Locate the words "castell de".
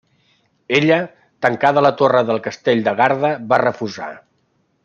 2.49-2.97